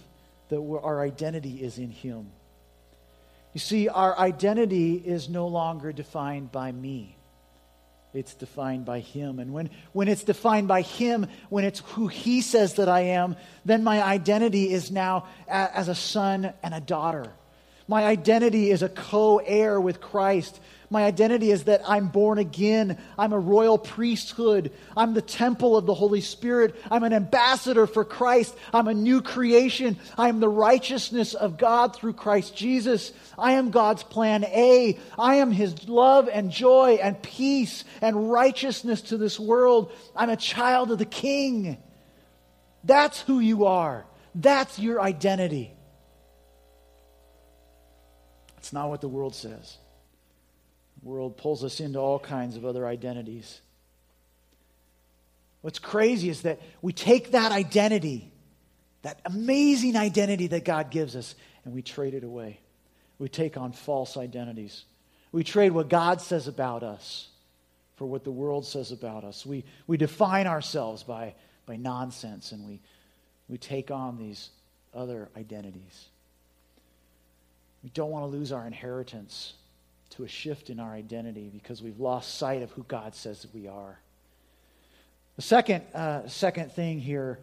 [0.48, 2.30] that our identity is in Him.
[3.52, 7.15] You see, our identity is no longer defined by me.
[8.16, 9.38] It's defined by Him.
[9.38, 13.36] And when, when it's defined by Him, when it's who He says that I am,
[13.66, 17.30] then my identity is now as a son and a daughter.
[17.88, 20.60] My identity is a co heir with Christ.
[20.88, 22.98] My identity is that I'm born again.
[23.18, 24.72] I'm a royal priesthood.
[24.96, 26.76] I'm the temple of the Holy Spirit.
[26.90, 28.54] I'm an ambassador for Christ.
[28.72, 29.98] I'm a new creation.
[30.16, 33.12] I am the righteousness of God through Christ Jesus.
[33.36, 34.98] I am God's plan A.
[35.18, 39.92] I am His love and joy and peace and righteousness to this world.
[40.14, 41.78] I'm a child of the King.
[42.84, 44.06] That's who you are.
[44.36, 45.75] That's your identity.
[48.66, 49.76] It's not what the world says
[51.00, 53.60] The world pulls us into all kinds of other identities.
[55.60, 58.32] What's crazy is that we take that identity,
[59.02, 62.58] that amazing identity that God gives us, and we trade it away.
[63.20, 64.84] We take on false identities.
[65.30, 67.28] We trade what God says about us
[67.94, 69.46] for what the world says about us.
[69.46, 71.34] We, we define ourselves by,
[71.66, 72.80] by nonsense and we,
[73.48, 74.50] we take on these
[74.92, 76.08] other identities.
[77.86, 79.52] We don't want to lose our inheritance
[80.10, 83.54] to a shift in our identity because we've lost sight of who God says that
[83.54, 84.00] we are.
[85.36, 87.38] The second, uh, second thing here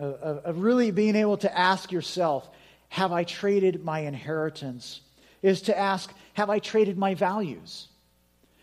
[0.00, 2.48] uh, of really being able to ask yourself,
[2.88, 5.02] have I traded my inheritance?
[5.42, 7.88] Is to ask, have I traded my values?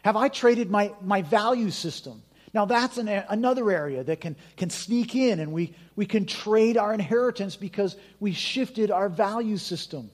[0.03, 2.23] Have I traded my, my value system?
[2.51, 6.77] Now, that's an, another area that can, can sneak in, and we, we can trade
[6.77, 10.09] our inheritance because we shifted our value system.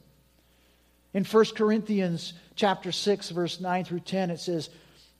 [1.14, 4.70] In 1 Corinthians chapter 6 verse 9 through 10 it says,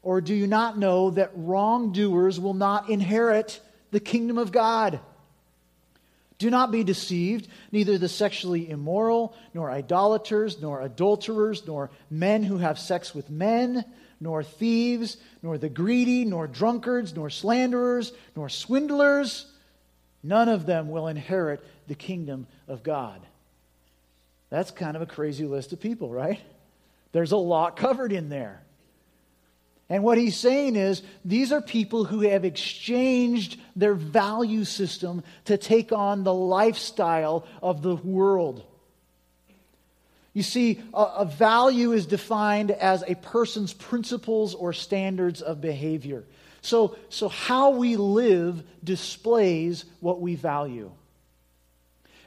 [0.02, 3.60] "Or do you not know that wrongdoers will not inherit
[3.92, 5.00] the kingdom of God?"
[6.38, 7.48] Do not be deceived.
[7.72, 13.86] Neither the sexually immoral, nor idolaters, nor adulterers, nor men who have sex with men,
[14.20, 19.52] nor thieves, nor the greedy, nor drunkards, nor slanderers, nor swindlers,
[20.24, 23.22] none of them will inherit the kingdom of God.
[24.52, 26.40] That's kind of a crazy list of people, right?
[27.14, 28.62] There's a lot covered in there.
[29.90, 35.58] And what he's saying is these are people who have exchanged their value system to
[35.58, 38.64] take on the lifestyle of the world.
[40.34, 46.24] You see, a, a, value is defined as a person's principles or standards of behavior.
[46.62, 50.92] So, so how we live displays what we value.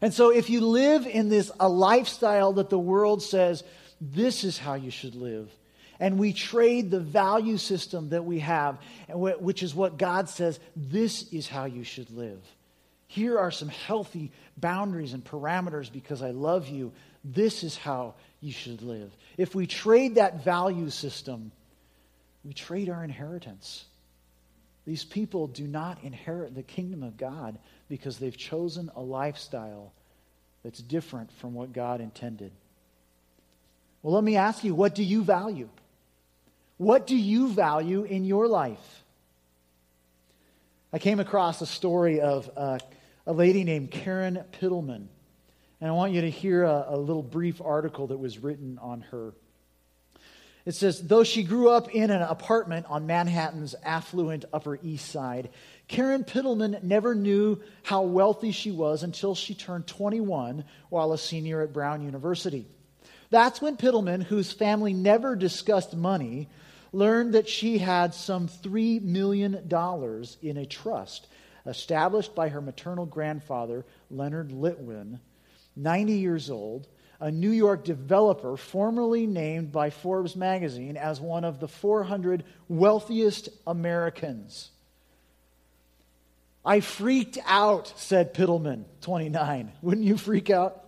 [0.04, 3.64] And so if you live in this a lifestyle that the world says
[4.02, 5.50] this is how you should live,
[5.98, 8.76] and we trade the value system that we have,
[9.08, 12.38] which is what God says this is how you should live.
[13.06, 16.92] Here are some healthy boundaries and parameters because I love you.
[17.24, 18.12] This is how
[18.42, 19.10] you should live.
[19.38, 21.50] If we trade that value system,
[22.44, 23.86] we trade our inheritance.
[24.86, 29.92] These people do not inherit the kingdom of God because they've chosen a lifestyle
[30.62, 32.52] that's different from what God intended.
[34.02, 35.68] Well, let me ask you, what do you value?
[36.76, 39.02] What do you value in your life?
[40.92, 42.78] I came across a story of uh,
[43.26, 45.06] a lady named Karen Piddleman.
[45.80, 49.00] And I want you to hear a, a little brief article that was written on
[49.10, 49.32] her.
[50.66, 55.50] It says, though she grew up in an apartment on Manhattan's affluent Upper East Side,
[55.88, 61.60] Karen Pittelman never knew how wealthy she was until she turned 21 while a senior
[61.60, 62.66] at Brown University.
[63.28, 66.48] That's when Pittelman, whose family never discussed money,
[66.92, 69.54] learned that she had some $3 million
[70.42, 71.26] in a trust
[71.66, 75.18] established by her maternal grandfather, Leonard Litwin,
[75.76, 76.86] 90 years old,
[77.20, 83.48] a New York developer formerly named by Forbes magazine as one of the 400 wealthiest
[83.66, 84.70] Americans.
[86.64, 89.72] I freaked out, said Pittelman, 29.
[89.82, 90.84] Wouldn't you freak out?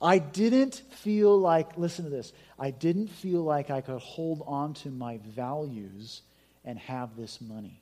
[0.00, 4.74] I didn't feel like, listen to this, I didn't feel like I could hold on
[4.74, 6.22] to my values
[6.64, 7.80] and have this money.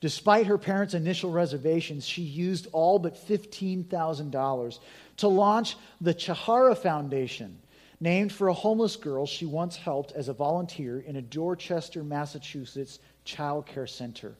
[0.00, 4.78] Despite her parents' initial reservations, she used all but $15,000
[5.18, 7.58] to launch the Chahara Foundation,
[8.00, 12.98] named for a homeless girl she once helped as a volunteer in a Dorchester, Massachusetts
[13.24, 14.34] child care center.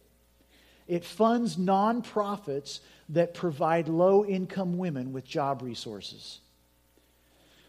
[0.88, 2.80] It funds nonprofits
[3.10, 6.40] that provide low income women with job resources.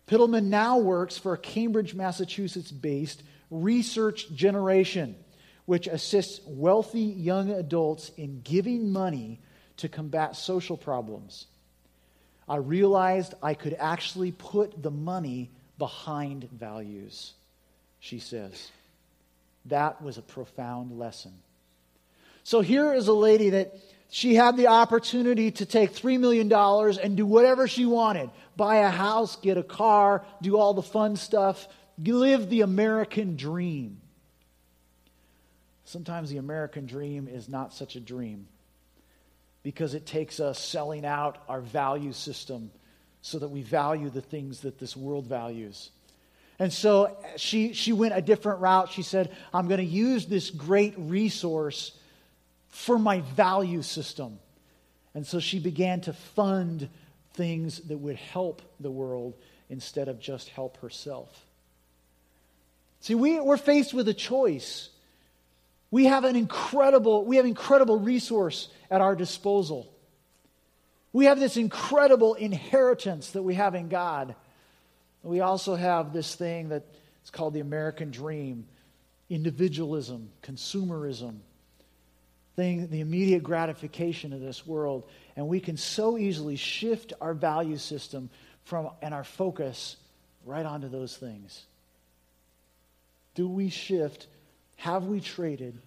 [0.08, 5.16] Pittelman now works for a Cambridge, Massachusetts based Resource Generation
[5.66, 9.40] which assists wealthy young adults in giving money
[9.78, 11.48] to combat social problems.
[12.48, 17.34] I realized I could actually put the money behind values,
[18.00, 18.72] she says.
[19.66, 21.34] That was a profound lesson.
[22.44, 23.76] So here is a lady that
[24.10, 28.90] she had the opportunity to take $3 million and do whatever she wanted buy a
[28.90, 34.00] house, get a car, do all the fun stuff, live the American dream.
[35.86, 38.48] Sometimes the American dream is not such a dream
[39.64, 42.70] because it takes us selling out our value system
[43.22, 45.90] so that we value the things that this world values.
[46.60, 48.90] And so she, she went a different route.
[48.90, 51.98] She said, I'm going to use this great resource
[52.70, 54.40] for my value system.
[55.16, 56.90] And so she began to fund
[57.34, 59.36] things that would help the world
[59.70, 61.46] instead of just help herself.
[63.00, 64.90] See, we, we're faced with a choice.
[65.94, 69.94] We have an incredible, we have incredible resource at our disposal.
[71.12, 74.34] We have this incredible inheritance that we have in God.
[75.22, 76.84] We also have this thing that
[77.24, 78.66] is called the American dream,
[79.30, 81.36] individualism, consumerism,
[82.56, 85.08] thing, the immediate gratification of this world.
[85.36, 88.32] And we can so easily shift our value system
[88.64, 89.98] from and our focus
[90.44, 91.68] right onto those things.
[93.36, 94.26] Do we shift
[94.84, 95.80] have we traded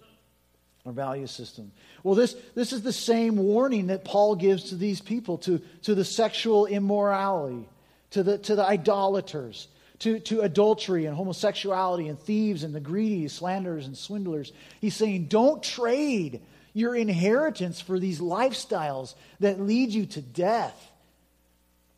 [0.86, 1.70] our value system?
[2.02, 5.94] Well, this, this is the same warning that Paul gives to these people, to, to
[5.94, 7.68] the sexual immorality,
[8.12, 13.28] to the, to the idolaters, to, to adultery and homosexuality and thieves and the greedy,
[13.28, 14.50] slanderers and swindlers.
[14.80, 16.40] He's saying, don't trade
[16.72, 20.90] your inheritance for these lifestyles that lead you to death.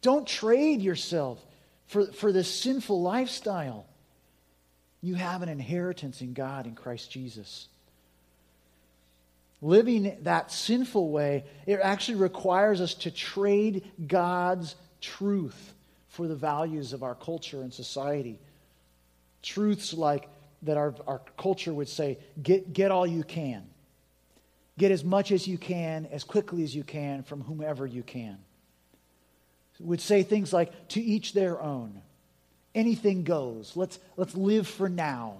[0.02, 1.38] Don't trade yourself
[1.86, 3.86] for, for this sinful lifestyle.
[5.00, 7.68] You have an inheritance in God in Christ Jesus.
[9.60, 15.74] Living that sinful way, it actually requires us to trade God's truth
[16.08, 18.38] for the values of our culture and society.
[19.42, 20.28] Truths like
[20.62, 23.64] that our, our culture would say get, get all you can,
[24.76, 28.38] get as much as you can, as quickly as you can, from whomever you can.
[29.80, 32.02] Would say things like to each their own
[32.74, 33.76] anything goes.
[33.76, 35.38] Let's, let's live for now.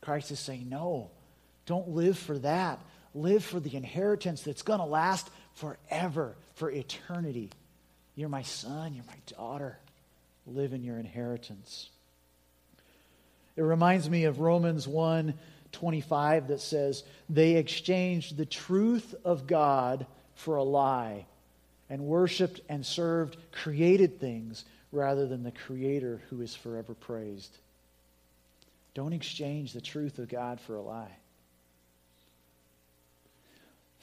[0.00, 1.10] Christ is saying, no,
[1.66, 2.78] don't live for that.
[3.14, 7.50] Live for the inheritance that's going to last forever, for eternity.
[8.14, 9.78] You're my son, you're my daughter.
[10.46, 11.88] Live in your inheritance.
[13.56, 15.34] It reminds me of Romans 1
[15.72, 21.26] 25 that says, They exchanged the truth of God for a lie
[21.90, 27.56] and worshiped and served created things rather than the Creator who is forever praised.
[28.94, 31.16] Don't exchange the truth of God for a lie.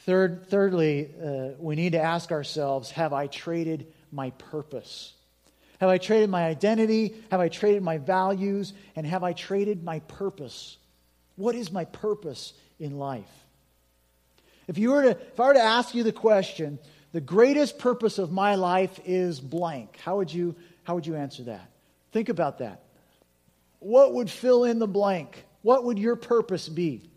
[0.05, 5.13] Third, thirdly, uh, we need to ask ourselves Have I traded my purpose?
[5.79, 7.15] Have I traded my identity?
[7.31, 8.73] Have I traded my values?
[8.95, 10.77] And have I traded my purpose?
[11.35, 13.31] What is my purpose in life?
[14.67, 16.79] If, you were to, if I were to ask you the question,
[17.11, 21.43] the greatest purpose of my life is blank, how would you how would you answer
[21.43, 21.69] that?
[22.11, 22.83] Think about that.
[23.79, 25.43] what would fill in the blank?
[25.61, 27.09] What would your purpose be?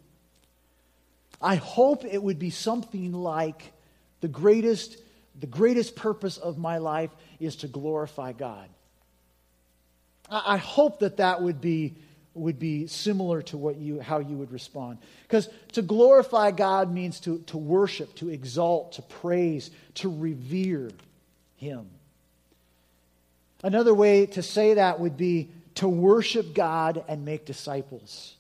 [1.40, 3.72] I hope it would be something like
[4.20, 4.96] the greatest,
[5.38, 8.68] the greatest purpose of my life is to glorify God.
[10.28, 11.94] I hope that that would be,
[12.34, 14.98] would be similar to what you, how you would respond.
[15.22, 20.90] Because to glorify God means to, to worship, to exalt, to praise, to revere
[21.56, 21.90] Him.
[23.62, 28.34] Another way to say that would be to worship God and make disciples.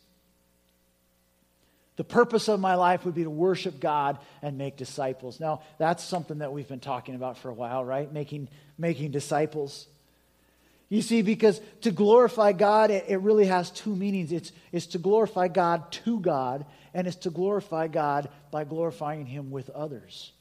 [1.96, 5.40] The purpose of my life would be to worship God and make disciples.
[5.40, 8.12] Now, that's something that we've been talking about for a while, right?
[8.12, 9.86] Making, making disciples.
[10.90, 14.30] You see, because to glorify God, it, it really has two meanings.
[14.30, 19.50] It's, it's to glorify God to God, and it's to glorify God by glorifying Him
[19.50, 20.32] with others.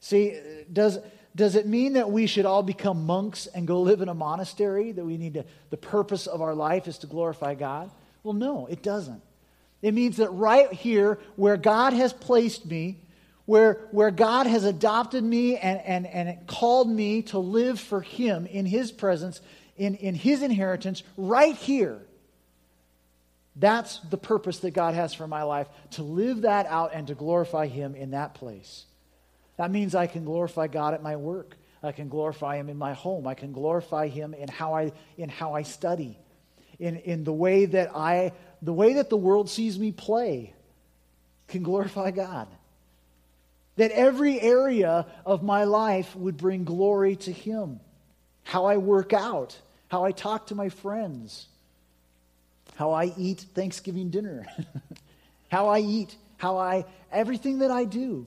[0.00, 0.38] See,
[0.72, 1.00] does,
[1.36, 4.92] does it mean that we should all become monks and go live in a monastery?
[4.92, 7.90] That we need to, the purpose of our life is to glorify God?
[8.22, 9.22] Well, no, it doesn't.
[9.80, 12.98] It means that right here, where God has placed me,
[13.46, 18.46] where, where God has adopted me and, and, and called me to live for Him
[18.46, 19.40] in His presence,
[19.76, 22.00] in, in His inheritance, right here,
[23.56, 27.14] that's the purpose that God has for my life to live that out and to
[27.14, 28.84] glorify Him in that place.
[29.58, 31.56] That means I can glorify God at my work.
[31.82, 33.26] I can glorify Him in my home.
[33.26, 36.16] I can glorify Him in how I, in how I study,
[36.78, 38.32] in, in the way that I
[38.62, 40.54] the way that the world sees me play
[41.48, 42.48] can glorify God.
[43.76, 47.80] That every area of my life would bring glory to Him.
[48.42, 49.56] How I work out,
[49.88, 51.46] how I talk to my friends,
[52.74, 54.46] how I eat Thanksgiving dinner,
[55.48, 58.26] how I eat, how I, everything that I do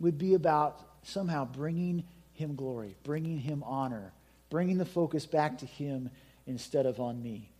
[0.00, 4.12] would be about somehow bringing Him glory, bringing Him honor,
[4.48, 6.10] bringing the focus back to Him
[6.46, 7.50] instead of on me.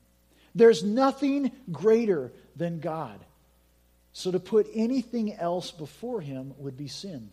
[0.54, 3.18] There's nothing greater than God.
[4.12, 7.30] So to put anything else before him would be sin.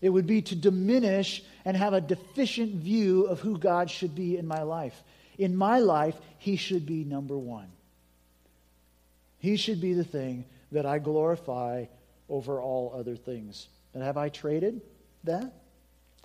[0.00, 4.36] It would be to diminish and have a deficient view of who God should be
[4.36, 5.00] in my life.
[5.38, 7.68] In my life, he should be number one.
[9.38, 11.86] He should be the thing that I glorify
[12.28, 13.68] over all other things.
[13.94, 14.80] And have I traded
[15.24, 15.52] that?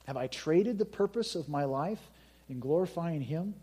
[0.06, 2.00] Have I traded the purpose of my life
[2.50, 3.56] in glorifying him?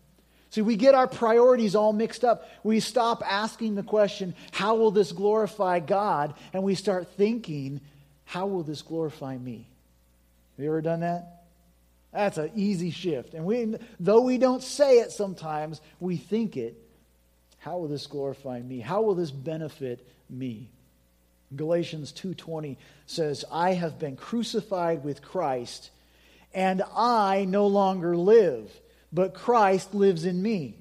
[0.51, 2.47] See, we get our priorities all mixed up.
[2.63, 6.35] We stop asking the question, how will this glorify God?
[6.53, 7.81] And we start thinking,
[8.25, 9.67] how will this glorify me?
[10.55, 11.43] Have you ever done that?
[12.13, 13.33] That's an easy shift.
[13.33, 16.77] And we, though we don't say it sometimes, we think it.
[17.57, 18.79] How will this glorify me?
[18.79, 20.69] How will this benefit me?
[21.55, 25.89] Galatians 2:20 says, "I have been crucified with Christ,
[26.53, 28.81] and I no longer live."
[29.15, 30.75] but Christ lives in me.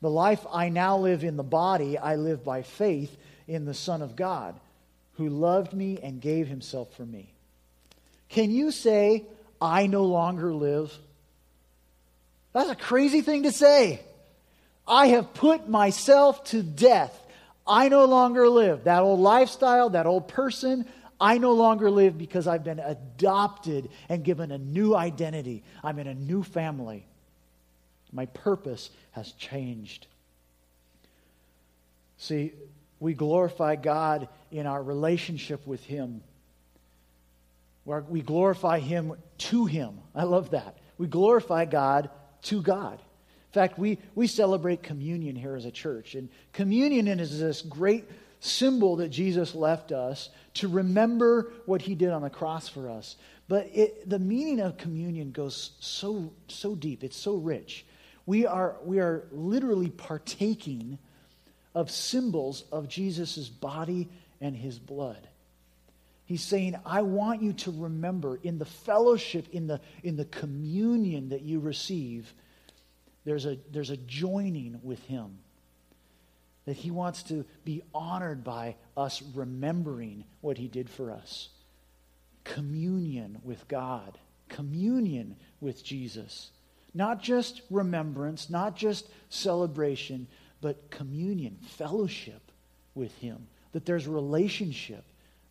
[0.00, 3.14] The life I now live in the body, I live by faith
[3.48, 4.58] in the Son of God,
[5.14, 7.34] who loved me and gave himself for me.
[8.28, 9.24] Can you say,
[9.60, 10.96] I no longer live?
[12.52, 14.00] That's a crazy thing to say.
[14.86, 17.20] I have put myself to death.
[17.66, 18.84] I no longer live.
[18.84, 20.86] That old lifestyle, that old person,
[21.20, 25.62] I no longer live because I've been adopted and given a new identity.
[25.84, 27.06] I'm in a new family.
[28.12, 30.06] My purpose has changed.
[32.16, 32.52] See,
[32.98, 36.22] we glorify God in our relationship with Him.
[37.84, 39.98] We glorify Him to Him.
[40.14, 40.78] I love that.
[40.98, 42.10] We glorify God
[42.42, 43.00] to God.
[43.50, 46.14] In fact, we, we celebrate communion here as a church.
[46.14, 48.04] And communion is this great
[48.38, 53.16] symbol that Jesus left us to remember what he did on the cross for us.
[53.48, 57.84] But it, the meaning of communion goes so, so deep, it's so rich
[58.30, 60.98] we are, we are literally partaking
[61.74, 64.08] of symbols of Jesus' body
[64.40, 65.26] and his blood.
[66.26, 71.30] He's saying, I want you to remember in the fellowship, in the, in the communion
[71.30, 72.32] that you receive,
[73.24, 75.38] there's a, there's a joining with him.
[76.66, 81.48] That he wants to be honored by us remembering what he did for us.
[82.44, 84.18] Communion with God,
[84.48, 86.50] communion with Jesus.
[86.94, 90.26] Not just remembrance, not just celebration,
[90.60, 92.50] but communion, fellowship
[92.94, 93.46] with Him.
[93.72, 95.04] That there's relationship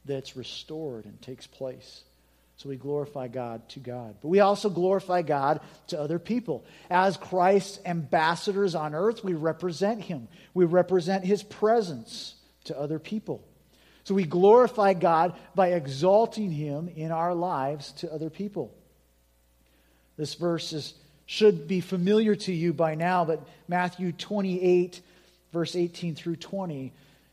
[0.05, 2.03] that's restored and takes place.
[2.59, 4.17] So we glorify God to God.
[4.21, 6.65] But we also glorify God to other people.
[6.89, 12.35] As Christ's ambassadors on earth, we represent Him, we represent His presence
[12.65, 13.41] to other people.
[14.03, 18.75] So we glorify God by exalting Him in our lives to other people.
[20.17, 20.93] This verse is
[21.27, 24.99] should be familiar to you by now, but Matthew 28,
[25.53, 26.91] verse 18 through 20,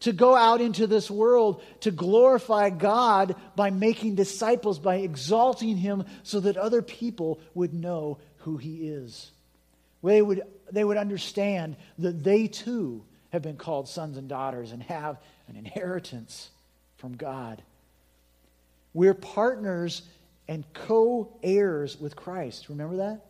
[0.00, 6.04] to go out into this world to glorify God by making disciples, by exalting Him
[6.22, 9.30] so that other people would know who He is.
[10.02, 14.82] They would, they would understand that they too have been called sons and daughters and
[14.84, 15.18] have
[15.48, 16.50] an inheritance
[16.96, 17.62] from God.
[18.94, 20.02] We're partners
[20.46, 22.68] and co heirs with Christ.
[22.68, 23.24] Remember that?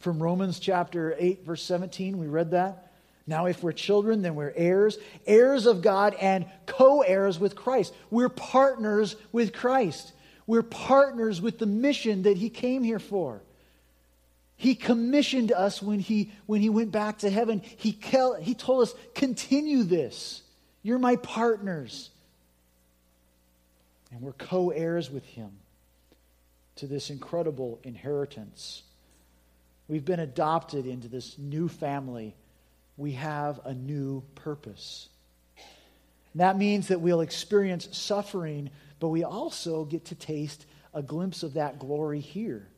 [0.00, 2.18] from Romans chapter 8, verse 17.
[2.18, 2.87] We read that.
[3.28, 7.94] Now, if we're children, then we're heirs, heirs of God and co heirs with Christ.
[8.10, 10.12] We're partners with Christ.
[10.46, 13.42] We're partners with the mission that He came here for.
[14.56, 17.60] He commissioned us when He, when he went back to heaven.
[17.76, 17.98] He,
[18.40, 20.40] he told us, continue this.
[20.82, 22.08] You're my partners.
[24.10, 25.50] And we're co heirs with Him
[26.76, 28.84] to this incredible inheritance.
[29.86, 32.34] We've been adopted into this new family.
[32.98, 35.08] We have a new purpose.
[36.34, 38.68] And that means that we'll experience suffering,
[39.00, 42.68] but we also get to taste a glimpse of that glory here.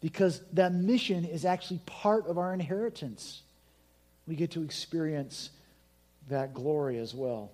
[0.00, 3.42] Because that mission is actually part of our inheritance.
[4.26, 5.50] We get to experience
[6.28, 7.50] that glory as well.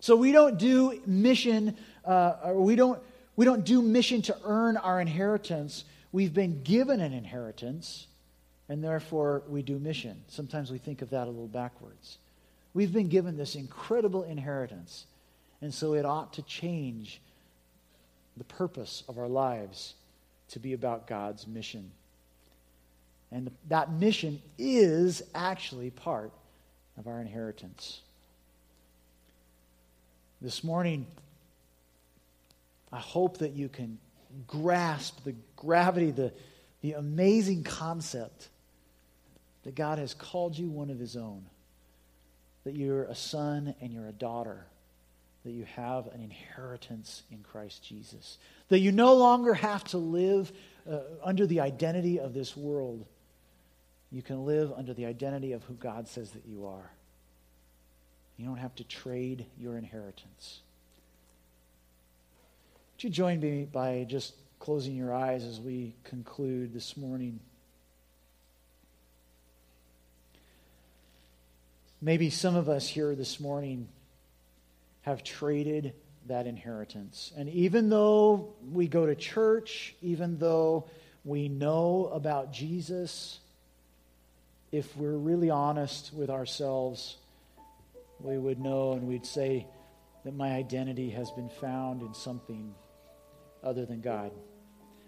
[0.00, 3.00] So we don't do mission, uh, we don't,
[3.36, 5.84] we don't do mission to earn our inheritance.
[6.12, 8.06] We've been given an inheritance,
[8.68, 10.22] and therefore we do mission.
[10.28, 12.18] Sometimes we think of that a little backwards.
[12.74, 15.06] We've been given this incredible inheritance,
[15.62, 17.20] and so it ought to change
[18.36, 19.94] the purpose of our lives
[20.50, 21.90] to be about God's mission.
[23.32, 26.32] And that mission is actually part
[26.96, 28.00] of our inheritance.
[30.40, 31.06] This morning,
[32.92, 33.98] I hope that you can
[34.46, 36.32] grasp the gravity, the,
[36.80, 38.48] the amazing concept
[39.68, 41.44] that God has called you one of his own,
[42.64, 44.64] that you're a son and you're a daughter,
[45.44, 48.38] that you have an inheritance in Christ Jesus,
[48.70, 50.50] that you no longer have to live
[50.90, 53.04] uh, under the identity of this world.
[54.10, 56.90] You can live under the identity of who God says that you are.
[58.38, 60.60] You don't have to trade your inheritance.
[62.96, 67.40] Would you join me by just closing your eyes as we conclude this morning?
[72.00, 73.88] Maybe some of us here this morning
[75.02, 75.94] have traded
[76.26, 77.32] that inheritance.
[77.36, 80.88] And even though we go to church, even though
[81.24, 83.40] we know about Jesus,
[84.70, 87.16] if we're really honest with ourselves,
[88.20, 89.66] we would know and we'd say
[90.24, 92.74] that my identity has been found in something
[93.64, 94.30] other than God.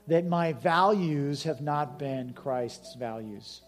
[0.08, 3.60] That my values have not been Christ's values.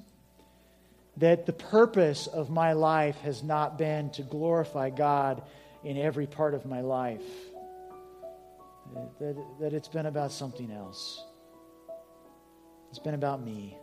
[1.18, 5.42] That the purpose of my life has not been to glorify God
[5.84, 7.22] in every part of my life.
[9.20, 11.24] That, that it's been about something else.
[12.90, 13.76] It's been about me.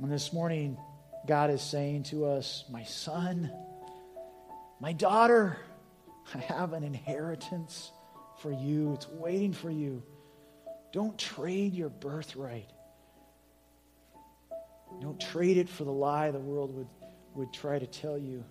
[0.00, 0.76] And this morning,
[1.26, 3.50] God is saying to us, My son,
[4.80, 5.58] my daughter,
[6.34, 7.90] I have an inheritance
[8.40, 10.02] for you, it's waiting for you.
[10.92, 12.70] Don't trade your birthright.
[15.00, 16.88] Don't trade it for the lie the world would,
[17.34, 18.44] would try to tell you.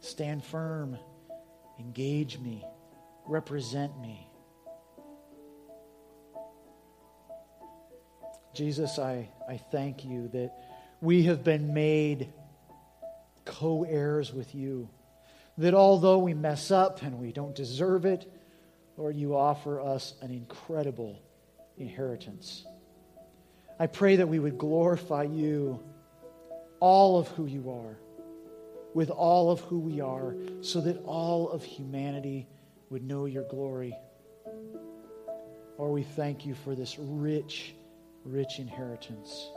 [0.00, 0.98] Stand firm.
[1.78, 2.64] Engage me.
[3.26, 4.28] Represent me.
[8.54, 10.52] Jesus, I, I thank you that
[11.00, 12.32] we have been made
[13.44, 14.88] co heirs with you
[15.58, 18.30] that although we mess up and we don't deserve it,
[18.96, 21.20] Lord, you offer us an incredible
[21.76, 22.64] inheritance.
[23.78, 25.82] I pray that we would glorify you,
[26.80, 27.98] all of who you are,
[28.94, 32.46] with all of who we are, so that all of humanity
[32.90, 33.96] would know your glory.
[35.76, 37.74] Lord, we thank you for this rich,
[38.24, 39.50] rich inheritance.